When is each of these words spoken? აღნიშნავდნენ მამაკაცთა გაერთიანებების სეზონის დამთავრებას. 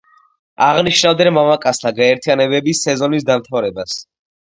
აღნიშნავდნენ 0.67 1.37
მამაკაცთა 1.37 1.93
გაერთიანებების 2.01 2.85
სეზონის 2.89 3.33
დამთავრებას. 3.33 4.05